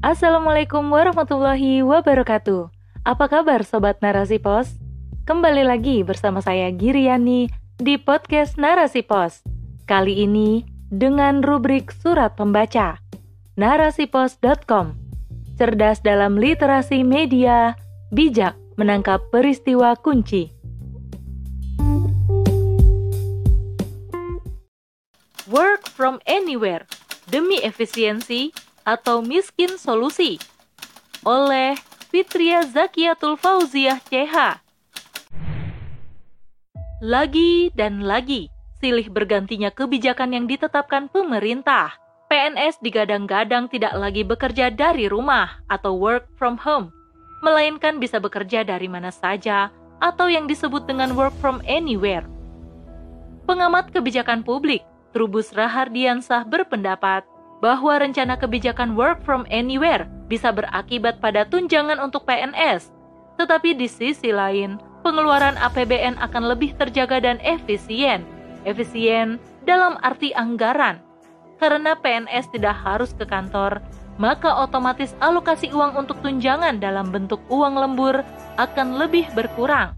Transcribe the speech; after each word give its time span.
Assalamualaikum 0.00 0.88
warahmatullahi 0.88 1.84
wabarakatuh. 1.84 2.72
Apa 3.04 3.28
kabar 3.28 3.60
Sobat 3.68 4.00
Narasi 4.00 4.40
Pos? 4.40 4.80
Kembali 5.28 5.60
lagi 5.60 6.00
bersama 6.00 6.40
saya 6.40 6.72
Giriani 6.72 7.52
di 7.76 8.00
podcast 8.00 8.56
Narasi 8.56 9.04
Pos. 9.04 9.44
Kali 9.84 10.24
ini 10.24 10.64
dengan 10.88 11.44
rubrik 11.44 11.92
surat 11.92 12.32
pembaca. 12.32 12.96
Narasipos.com 13.60 14.96
Cerdas 15.60 16.00
dalam 16.00 16.40
literasi 16.40 17.04
media, 17.04 17.76
bijak 18.08 18.56
menangkap 18.80 19.20
peristiwa 19.28 19.92
kunci. 20.00 20.48
Work 25.52 25.92
from 25.92 26.24
anywhere 26.24 26.88
demi 27.28 27.60
efisiensi 27.60 28.69
atau 28.90 29.22
miskin 29.22 29.78
solusi 29.78 30.42
oleh 31.22 31.78
Fitria 32.10 32.66
Zakiatul 32.66 33.38
Fauziah 33.38 34.02
CH. 34.02 34.58
Lagi 37.00 37.70
dan 37.78 38.02
lagi, 38.02 38.50
silih 38.82 39.06
bergantinya 39.08 39.70
kebijakan 39.70 40.34
yang 40.34 40.44
ditetapkan 40.50 41.06
pemerintah. 41.06 41.94
PNS 42.26 42.82
digadang-gadang 42.82 43.70
tidak 43.70 43.94
lagi 43.94 44.22
bekerja 44.22 44.70
dari 44.70 45.06
rumah 45.06 45.62
atau 45.66 45.98
work 45.98 46.30
from 46.38 46.58
home, 46.58 46.90
melainkan 47.42 47.98
bisa 47.98 48.18
bekerja 48.18 48.62
dari 48.62 48.86
mana 48.86 49.10
saja 49.10 49.70
atau 49.98 50.30
yang 50.30 50.46
disebut 50.46 50.86
dengan 50.86 51.14
work 51.14 51.34
from 51.42 51.58
anywhere. 51.66 52.26
Pengamat 53.50 53.90
kebijakan 53.90 54.46
publik, 54.46 54.86
Trubus 55.10 55.50
Rahardiansah 55.50 56.46
berpendapat 56.46 57.26
bahwa 57.60 58.00
rencana 58.00 58.40
kebijakan 58.40 58.96
work 58.96 59.20
from 59.24 59.44
anywhere 59.52 60.08
bisa 60.26 60.48
berakibat 60.50 61.20
pada 61.20 61.44
tunjangan 61.44 62.00
untuk 62.00 62.24
PNS. 62.24 62.88
Tetapi 63.36 63.76
di 63.76 63.88
sisi 63.88 64.32
lain, 64.32 64.80
pengeluaran 65.04 65.56
APBN 65.60 66.20
akan 66.20 66.44
lebih 66.48 66.76
terjaga 66.76 67.20
dan 67.20 67.40
efisien. 67.44 68.24
Efisien 68.64 69.40
dalam 69.64 69.96
arti 70.04 70.32
anggaran, 70.36 71.00
karena 71.60 71.96
PNS 71.96 72.52
tidak 72.52 72.76
harus 72.80 73.12
ke 73.12 73.24
kantor, 73.28 73.80
maka 74.20 74.52
otomatis 74.52 75.16
alokasi 75.20 75.72
uang 75.72 75.96
untuk 75.96 76.20
tunjangan 76.20 76.80
dalam 76.80 77.08
bentuk 77.08 77.40
uang 77.48 77.76
lembur 77.76 78.20
akan 78.60 79.00
lebih 79.00 79.28
berkurang. 79.32 79.96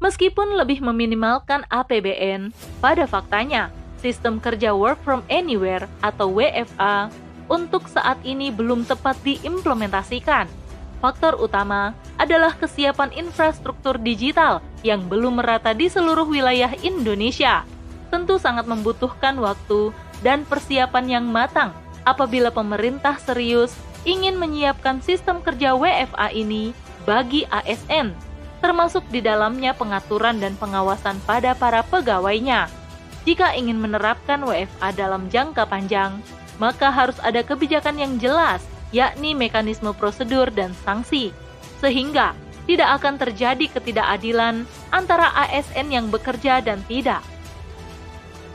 Meskipun 0.00 0.56
lebih 0.56 0.82
meminimalkan 0.82 1.62
APBN, 1.68 2.50
pada 2.82 3.04
faktanya 3.06 3.70
sistem 4.02 4.42
kerja 4.42 4.74
work 4.74 4.98
from 5.06 5.22
anywhere 5.30 5.86
atau 6.02 6.26
WFA 6.34 7.06
untuk 7.46 7.86
saat 7.86 8.18
ini 8.26 8.50
belum 8.50 8.82
tepat 8.82 9.14
diimplementasikan. 9.22 10.50
Faktor 10.98 11.38
utama 11.38 11.94
adalah 12.18 12.54
kesiapan 12.58 13.14
infrastruktur 13.14 13.98
digital 13.98 14.62
yang 14.82 15.06
belum 15.06 15.38
merata 15.38 15.70
di 15.70 15.86
seluruh 15.86 16.26
wilayah 16.26 16.74
Indonesia. 16.82 17.62
Tentu 18.10 18.38
sangat 18.38 18.66
membutuhkan 18.66 19.38
waktu 19.38 19.94
dan 20.22 20.46
persiapan 20.46 21.18
yang 21.18 21.26
matang 21.26 21.70
apabila 22.06 22.50
pemerintah 22.50 23.18
serius 23.18 23.74
ingin 24.02 24.38
menyiapkan 24.38 24.98
sistem 25.02 25.42
kerja 25.42 25.74
WFA 25.78 26.30
ini 26.34 26.74
bagi 27.02 27.46
ASN, 27.50 28.14
termasuk 28.62 29.02
di 29.10 29.18
dalamnya 29.18 29.74
pengaturan 29.74 30.38
dan 30.38 30.54
pengawasan 30.58 31.18
pada 31.26 31.54
para 31.58 31.82
pegawainya. 31.82 32.81
Jika 33.22 33.54
ingin 33.54 33.78
menerapkan 33.78 34.42
WFA 34.42 34.90
dalam 34.94 35.30
jangka 35.30 35.66
panjang, 35.70 36.18
maka 36.58 36.90
harus 36.90 37.18
ada 37.22 37.42
kebijakan 37.46 37.98
yang 37.98 38.18
jelas, 38.18 38.62
yakni 38.90 39.32
mekanisme 39.32 39.94
prosedur 39.94 40.50
dan 40.50 40.74
sanksi, 40.82 41.30
sehingga 41.78 42.34
tidak 42.66 43.02
akan 43.02 43.18
terjadi 43.18 43.66
ketidakadilan 43.78 44.66
antara 44.94 45.30
ASN 45.46 45.90
yang 45.90 46.06
bekerja 46.10 46.62
dan 46.62 46.82
tidak. 46.86 47.22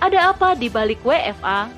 Ada 0.00 0.36
apa 0.36 0.52
di 0.56 0.68
balik 0.68 1.00
WFA? 1.00 1.68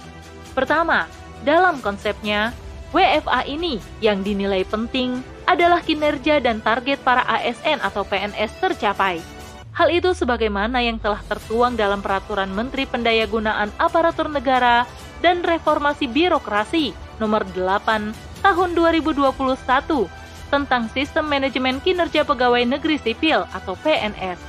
Pertama, 0.55 1.07
dalam 1.47 1.79
konsepnya, 1.79 2.51
WFA 2.91 3.47
ini 3.47 3.79
yang 4.03 4.27
dinilai 4.27 4.67
penting 4.67 5.23
adalah 5.47 5.79
kinerja 5.79 6.43
dan 6.43 6.59
target 6.59 6.99
para 7.07 7.23
ASN 7.23 7.79
atau 7.83 8.03
PNS 8.03 8.59
tercapai. 8.59 9.36
Hal 9.77 9.93
itu 9.93 10.17
sebagaimana 10.17 10.81
yang 10.81 10.97
telah 10.97 11.21
tertuang 11.29 11.77
dalam 11.77 12.01
Peraturan 12.01 12.49
Menteri 12.49 12.89
Pendayagunaan 12.89 13.69
Aparatur 13.77 14.33
Negara 14.33 14.89
dan 15.21 15.45
Reformasi 15.45 16.09
Birokrasi 16.09 16.97
Nomor 17.21 17.45
8 17.53 18.41
Tahun 18.41 18.71
2021 18.73 19.37
tentang 20.49 20.89
Sistem 20.97 21.29
Manajemen 21.29 21.77
Kinerja 21.85 22.25
Pegawai 22.25 22.65
Negeri 22.65 22.97
Sipil 22.97 23.45
atau 23.53 23.77
PNS. 23.85 24.41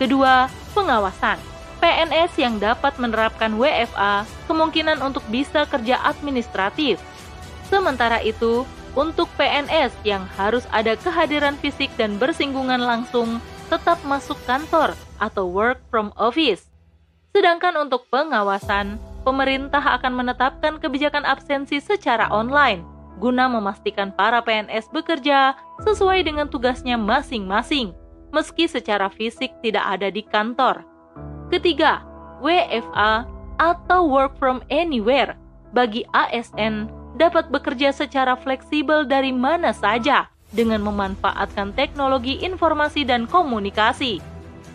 Kedua, 0.00 0.48
pengawasan. 0.72 1.36
PNS 1.84 2.32
yang 2.40 2.56
dapat 2.56 2.96
menerapkan 2.96 3.52
WFA 3.52 4.24
kemungkinan 4.48 5.04
untuk 5.04 5.26
bisa 5.28 5.68
kerja 5.68 6.00
administratif. 6.00 6.96
Sementara 7.68 8.24
itu, 8.24 8.64
untuk 8.96 9.28
PNS 9.36 9.92
yang 10.06 10.24
harus 10.40 10.64
ada 10.72 10.96
kehadiran 10.96 11.60
fisik 11.60 11.92
dan 12.00 12.16
bersinggungan 12.16 12.80
langsung 12.80 13.42
tetap 13.72 13.96
masuk 14.04 14.36
kantor 14.44 14.92
atau 15.16 15.48
work 15.48 15.80
from 15.88 16.12
office. 16.20 16.68
Sedangkan 17.32 17.72
untuk 17.80 18.04
pengawasan, 18.12 19.00
pemerintah 19.24 19.80
akan 19.80 20.12
menetapkan 20.12 20.76
kebijakan 20.76 21.24
absensi 21.24 21.80
secara 21.80 22.28
online 22.28 22.92
guna 23.22 23.46
memastikan 23.46 24.10
para 24.10 24.42
PNS 24.42 24.90
bekerja 24.90 25.54
sesuai 25.86 26.26
dengan 26.26 26.50
tugasnya 26.50 26.98
masing-masing, 26.98 27.94
meski 28.34 28.66
secara 28.66 29.06
fisik 29.06 29.54
tidak 29.62 29.86
ada 29.86 30.10
di 30.10 30.26
kantor. 30.26 30.82
Ketiga, 31.46 32.02
WFA 32.42 33.22
atau 33.62 34.10
work 34.10 34.34
from 34.42 34.58
anywhere 34.74 35.38
bagi 35.70 36.02
ASN 36.10 36.90
dapat 37.14 37.46
bekerja 37.54 37.94
secara 37.94 38.34
fleksibel 38.34 39.06
dari 39.06 39.30
mana 39.30 39.70
saja 39.70 40.31
dengan 40.52 40.84
memanfaatkan 40.84 41.72
teknologi 41.72 42.40
informasi 42.44 43.02
dan 43.08 43.24
komunikasi. 43.26 44.20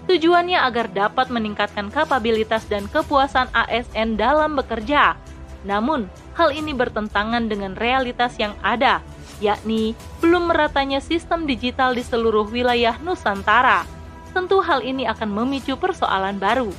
Tujuannya 0.10 0.60
agar 0.60 0.90
dapat 0.92 1.32
meningkatkan 1.32 1.94
kapabilitas 1.94 2.66
dan 2.66 2.90
kepuasan 2.92 3.48
ASN 3.54 4.18
dalam 4.18 4.58
bekerja. 4.58 5.16
Namun, 5.64 6.08
hal 6.34 6.52
ini 6.52 6.72
bertentangan 6.72 7.52
dengan 7.52 7.76
realitas 7.76 8.36
yang 8.40 8.56
ada, 8.64 9.04
yakni 9.44 9.94
belum 10.24 10.50
meratanya 10.50 11.04
sistem 11.04 11.44
digital 11.46 11.92
di 11.92 12.02
seluruh 12.02 12.48
wilayah 12.48 12.96
Nusantara 13.04 13.98
tentu 14.38 14.62
hal 14.62 14.86
ini 14.86 15.10
akan 15.10 15.34
memicu 15.34 15.74
persoalan 15.82 16.38
baru. 16.38 16.70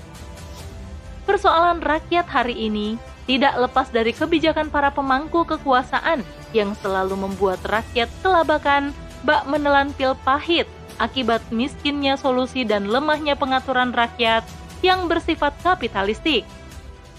Persoalan 1.27 1.83
rakyat 1.83 2.31
hari 2.31 2.55
ini 2.55 2.95
tidak 3.29 3.55
lepas 3.61 3.93
dari 3.93 4.17
kebijakan 4.17 4.73
para 4.73 4.89
pemangku 4.89 5.45
kekuasaan 5.45 6.25
yang 6.57 6.73
selalu 6.81 7.29
membuat 7.29 7.61
rakyat 7.69 8.09
kelabakan 8.25 8.97
bak 9.29 9.45
menelan 9.45 9.93
pil 9.93 10.17
pahit 10.25 10.65
akibat 10.97 11.45
miskinnya 11.53 12.17
solusi 12.17 12.65
dan 12.65 12.89
lemahnya 12.89 13.37
pengaturan 13.37 13.93
rakyat 13.93 14.43
yang 14.81 15.07
bersifat 15.07 15.53
kapitalistik. 15.61 16.49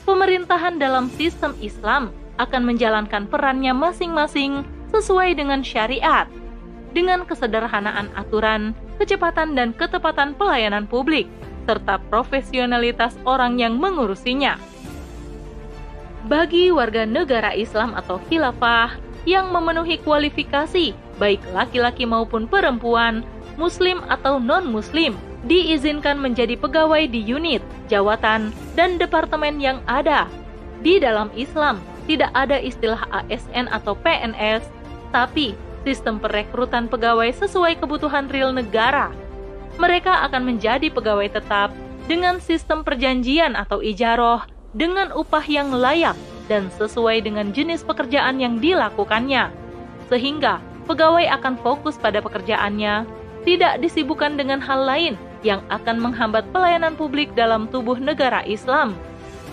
Pemerintahan 0.04 0.82
dalam 0.82 1.14
sistem 1.14 1.54
Islam 1.62 2.10
akan 2.42 2.66
menjalankan 2.66 3.30
perannya 3.30 3.78
masing-masing 3.78 4.66
sesuai 4.90 5.38
dengan 5.38 5.62
syariat 5.62 6.26
dengan 6.92 7.22
kesederhanaan 7.26 8.10
aturan, 8.18 8.74
kecepatan 8.98 9.54
dan 9.54 9.78
ketepatan 9.78 10.34
pelayanan 10.34 10.90
publik, 10.90 11.30
serta 11.70 12.02
profesionalitas 12.10 13.14
orang 13.30 13.62
yang 13.62 13.78
mengurusinya. 13.78 14.58
Bagi 16.28 16.68
warga 16.68 17.08
negara 17.08 17.56
Islam 17.56 17.96
atau 17.96 18.20
khilafah 18.28 19.00
yang 19.24 19.56
memenuhi 19.56 20.04
kualifikasi, 20.04 20.92
baik 21.16 21.40
laki-laki 21.56 22.04
maupun 22.04 22.44
perempuan, 22.44 23.24
muslim 23.56 24.04
atau 24.12 24.36
non-muslim, 24.36 25.16
diizinkan 25.48 26.20
menjadi 26.20 26.60
pegawai 26.60 27.08
di 27.08 27.24
unit, 27.24 27.64
jawatan, 27.88 28.52
dan 28.76 29.00
departemen 29.00 29.64
yang 29.64 29.80
ada. 29.88 30.28
Di 30.84 31.00
dalam 31.00 31.32
Islam, 31.40 31.80
tidak 32.04 32.36
ada 32.36 32.60
istilah 32.60 33.00
ASN 33.16 33.72
atau 33.72 33.96
PNS, 33.96 34.68
tapi 35.16 35.56
sistem 35.88 36.20
perekrutan 36.20 36.92
pegawai 36.92 37.32
sesuai 37.32 37.80
kebutuhan 37.80 38.28
real 38.28 38.52
negara. 38.52 39.08
Mereka 39.80 40.28
akan 40.28 40.44
menjadi 40.44 40.92
pegawai 40.92 41.32
tetap 41.32 41.72
dengan 42.12 42.44
sistem 42.44 42.84
perjanjian 42.84 43.56
atau 43.56 43.80
ijaroh 43.80 44.44
dengan 44.74 45.10
upah 45.14 45.46
yang 45.46 45.74
layak 45.74 46.16
dan 46.50 46.70
sesuai 46.78 47.26
dengan 47.26 47.54
jenis 47.54 47.86
pekerjaan 47.86 48.42
yang 48.42 48.58
dilakukannya. 48.58 49.54
Sehingga 50.10 50.62
pegawai 50.90 51.26
akan 51.40 51.62
fokus 51.62 51.98
pada 51.98 52.22
pekerjaannya, 52.22 53.06
tidak 53.46 53.80
disibukkan 53.80 54.36
dengan 54.36 54.58
hal 54.60 54.84
lain 54.84 55.14
yang 55.46 55.64
akan 55.72 56.02
menghambat 56.02 56.44
pelayanan 56.52 56.98
publik 56.98 57.32
dalam 57.38 57.70
tubuh 57.70 57.96
negara 57.96 58.44
Islam. 58.44 58.98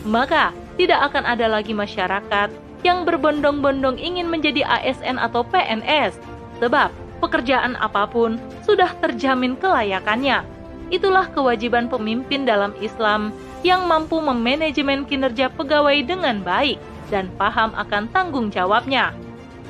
Maka, 0.02 0.50
tidak 0.76 1.12
akan 1.12 1.24
ada 1.24 1.46
lagi 1.48 1.72
masyarakat 1.72 2.50
yang 2.84 3.08
berbondong-bondong 3.08 3.96
ingin 3.96 4.28
menjadi 4.28 4.66
ASN 4.66 5.16
atau 5.16 5.42
PNS, 5.46 6.20
sebab 6.60 6.92
pekerjaan 7.18 7.74
apa 7.80 8.04
pun 8.06 8.36
sudah 8.62 8.92
terjamin 9.00 9.56
kelayakannya. 9.56 10.44
Itulah 10.92 11.26
kewajiban 11.34 11.90
pemimpin 11.90 12.46
dalam 12.46 12.70
Islam 12.78 13.34
yang 13.66 13.90
mampu 13.90 14.22
memanajemen 14.22 15.02
kinerja 15.02 15.50
pegawai 15.50 15.98
dengan 16.06 16.38
baik 16.46 16.78
dan 17.10 17.26
paham 17.34 17.74
akan 17.74 18.06
tanggung 18.14 18.54
jawabnya. 18.54 19.10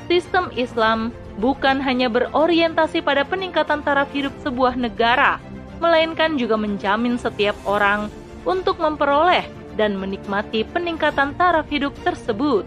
Sistem 0.05 0.53
Islam 0.53 1.09
bukan 1.41 1.81
hanya 1.81 2.05
berorientasi 2.05 3.01
pada 3.01 3.25
peningkatan 3.25 3.81
taraf 3.81 4.13
hidup 4.13 4.31
sebuah 4.45 4.77
negara, 4.77 5.41
melainkan 5.81 6.37
juga 6.37 6.55
menjamin 6.55 7.17
setiap 7.17 7.57
orang 7.65 8.13
untuk 8.45 8.77
memperoleh 8.77 9.43
dan 9.73 9.97
menikmati 9.97 10.61
peningkatan 10.69 11.33
taraf 11.33 11.65
hidup 11.73 11.93
tersebut. 12.05 12.65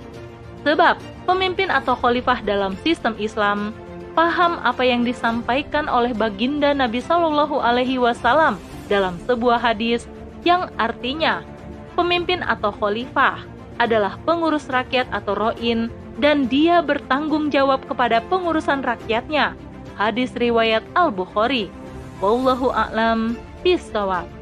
Sebab 0.67 1.01
pemimpin 1.25 1.73
atau 1.73 1.97
khalifah 1.97 2.45
dalam 2.45 2.77
sistem 2.85 3.17
Islam 3.17 3.73
paham 4.13 4.61
apa 4.61 4.85
yang 4.85 5.07
disampaikan 5.07 5.89
oleh 5.89 6.13
baginda 6.13 6.75
Nabi 6.77 7.01
Shallallahu 7.01 7.63
Alaihi 7.63 7.97
Wasallam 7.97 8.61
dalam 8.91 9.17
sebuah 9.25 9.63
hadis 9.63 10.05
yang 10.47 10.73
artinya 10.81 11.45
pemimpin 11.95 12.41
atau 12.41 12.73
khalifah 12.73 13.45
adalah 13.81 14.17
pengurus 14.29 14.69
rakyat 14.69 15.09
atau 15.13 15.37
roin 15.37 15.89
dan 16.21 16.49
dia 16.49 16.85
bertanggung 16.85 17.49
jawab 17.49 17.81
kepada 17.89 18.21
pengurusan 18.29 18.85
rakyatnya. 18.85 19.57
Hadis 19.97 20.33
riwayat 20.37 20.85
Al-Bukhari. 20.97 21.73
Wallahu 22.21 22.73
a'lam 22.73 23.37
bishawab. 23.65 24.40